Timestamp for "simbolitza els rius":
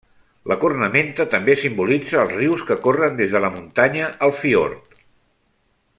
1.63-2.65